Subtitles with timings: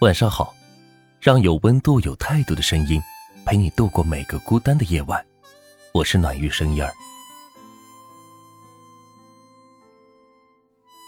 [0.00, 0.52] 晚上好，
[1.20, 3.00] 让有温度、有态度的声音
[3.46, 5.24] 陪你度过每个孤单的夜晚。
[5.92, 6.92] 我是暖玉声音儿。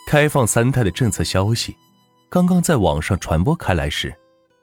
[0.07, 1.77] 开放三胎的政策消息
[2.31, 4.17] 刚刚在网上传播开来时，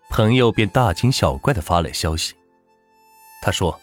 [0.09, 2.33] 朋友便大惊小怪的发来消息。
[3.41, 3.77] 他说：“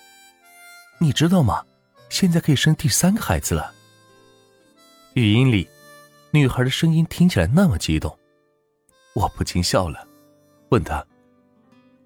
[0.99, 1.63] 你知道吗？
[2.09, 3.75] 现在可以生第三个孩子了。”
[5.13, 5.69] 语音里，
[6.31, 8.19] 女孩的声音听起来那么激动，
[9.13, 10.09] 我不禁笑了。
[10.71, 11.05] 问他：“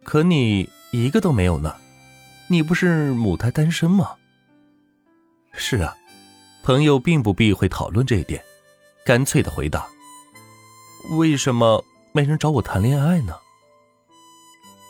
[0.05, 1.77] 可你一个都没有呢，
[2.49, 4.17] 你不是母胎单身吗？”
[5.53, 5.97] 是啊，
[6.63, 8.43] 朋友并不避讳讨论这一点，
[9.05, 9.87] 干脆的回答
[11.17, 13.37] ：“为什么没人找我谈恋爱呢？”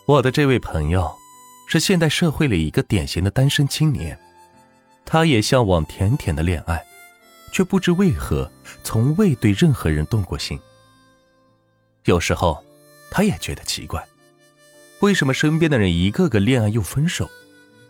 [0.06, 1.12] 我的这位朋友
[1.66, 4.16] 是现代社会里一个典型的单身青年，
[5.04, 6.84] 他也向往甜甜的恋爱，
[7.52, 8.48] 却不知为何
[8.84, 10.56] 从未对任何人动过心。
[12.04, 12.63] 有时候。
[13.16, 14.04] 他也觉得奇怪，
[14.98, 17.30] 为什么身边的人一个个恋爱又分手，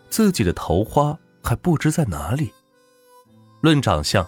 [0.07, 2.53] 自己的桃花还不知在哪里？
[3.59, 4.23] 论长相，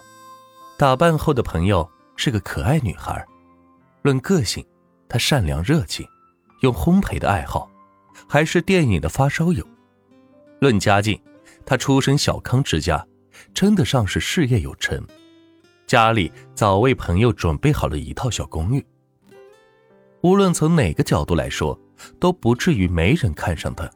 [0.76, 3.14] 打扮后的朋友是个可爱女孩；
[4.02, 4.66] 论个性，
[5.08, 6.04] 她善良热情，
[6.62, 7.70] 有烘焙的爱好，
[8.28, 9.64] 还是电影的发烧友；
[10.58, 11.16] 论家境，
[11.64, 13.06] 她出身小康之家，
[13.54, 15.00] 称得上是事业有成，
[15.86, 18.84] 家里早为朋友准备好了一套小公寓。
[20.22, 21.78] 无论从哪个角度来说，
[22.18, 23.88] 都不至于没人看上他。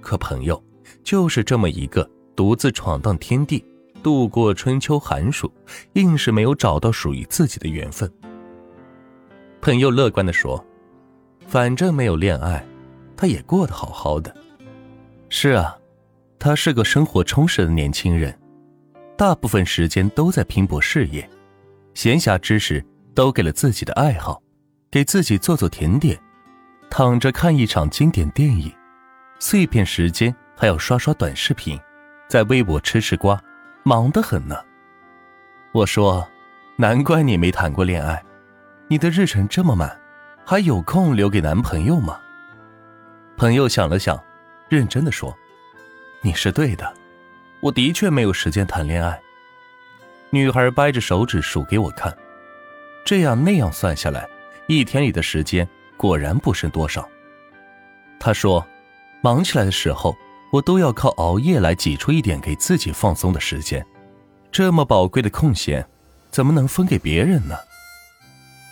[0.00, 0.62] 可朋友
[1.04, 3.64] 就是这么一个独自闯荡天地、
[4.02, 5.52] 度过春秋寒暑，
[5.92, 8.10] 硬是没有找到属于自己的缘分。
[9.60, 10.64] 朋友乐观地说
[11.46, 12.64] ：“反正没有恋爱，
[13.16, 14.34] 他也过得好好的。”
[15.28, 15.76] 是啊，
[16.38, 18.36] 他是个生活充实的年轻人，
[19.16, 21.28] 大部分时间都在拼搏事业，
[21.94, 24.42] 闲暇之时都给了自己的爱好。
[24.92, 26.20] 给自己做做甜点，
[26.90, 28.70] 躺着看一场经典电影，
[29.38, 31.80] 碎片时间还要刷刷短视频，
[32.28, 33.42] 在微博吃吃瓜，
[33.84, 34.54] 忙得很呢。
[35.72, 36.28] 我说，
[36.76, 38.22] 难怪你没谈过恋爱，
[38.86, 39.98] 你的日程这么满，
[40.44, 42.20] 还有空留给男朋友吗？
[43.34, 44.22] 朋友想了想，
[44.68, 45.34] 认真的说
[46.20, 46.92] ：“你是对的，
[47.62, 49.18] 我的确没有时间谈恋爱。”
[50.28, 52.14] 女孩掰着手指数给我看，
[53.06, 54.28] 这样那样算下来。
[54.66, 57.08] 一天里的时间果然不剩多少。
[58.18, 58.64] 他说
[59.22, 60.16] ：“忙起来的时候，
[60.52, 63.84] 我都要靠熬夜来挤出一点给自己放松的时间。
[64.50, 65.86] 这么宝贵的空闲，
[66.30, 67.56] 怎么能分给别人呢？”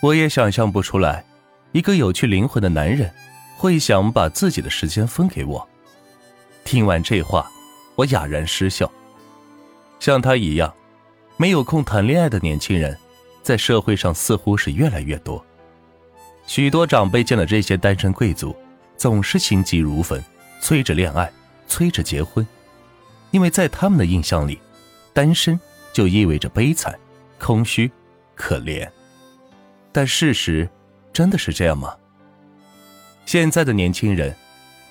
[0.02, 1.24] 我也想象不出来，
[1.72, 3.12] 一个有趣灵魂的男人
[3.56, 5.68] 会想把自己的时间分给我。
[6.64, 7.50] 听完这话，
[7.96, 8.90] 我哑然失笑。
[9.98, 10.72] 像他一样，
[11.36, 12.96] 没有空谈恋爱的年轻人，
[13.42, 15.44] 在社会上似乎是越来越多。
[16.50, 18.56] 许多长辈见了这些单身贵族，
[18.96, 20.20] 总是心急如焚，
[20.60, 21.30] 催着恋爱，
[21.68, 22.44] 催着结婚，
[23.30, 24.58] 因为在他们的印象里，
[25.12, 25.56] 单身
[25.92, 26.98] 就意味着悲惨、
[27.38, 27.88] 空虚、
[28.34, 28.90] 可怜。
[29.92, 30.68] 但事实
[31.12, 31.94] 真的是这样吗？
[33.26, 34.34] 现在的年轻人，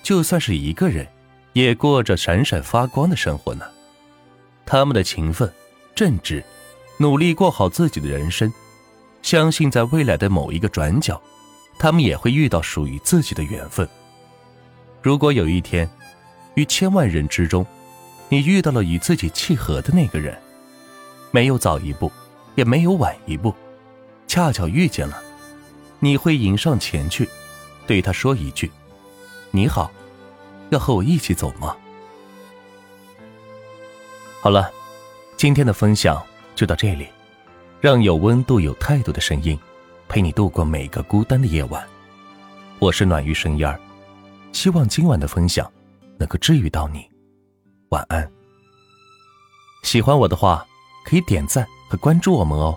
[0.02, 1.06] 就算是一个人，
[1.52, 3.66] 也过着闪闪发光的生活呢。
[4.64, 5.52] 他们的勤奋、
[5.94, 6.42] 正直，
[6.96, 8.50] 努力过好自己的人生，
[9.20, 11.20] 相信在未来的某一个转角。
[11.80, 13.88] 他们也会遇到属于自己的缘分。
[15.00, 15.88] 如果有一天，
[16.54, 17.66] 于千万人之中，
[18.28, 20.38] 你遇到了与自己契合的那个人，
[21.30, 22.12] 没有早一步，
[22.54, 23.54] 也没有晚一步，
[24.26, 25.22] 恰巧遇见了，
[26.00, 27.26] 你会迎上前去，
[27.86, 28.70] 对他说一句
[29.50, 29.90] ：“你好，
[30.68, 31.74] 要和我一起走吗？”
[34.42, 34.70] 好了，
[35.38, 36.22] 今天的分享
[36.54, 37.08] 就到这里，
[37.80, 39.58] 让有温度、有态度的声音。
[40.10, 41.86] 陪你度过每个孤单的夜晚，
[42.80, 43.78] 我是暖玉生烟儿，
[44.50, 45.70] 希望今晚的分享
[46.18, 47.08] 能够治愈到你。
[47.90, 48.28] 晚安。
[49.84, 50.66] 喜欢我的话，
[51.06, 52.76] 可以点赞和关注我们哦。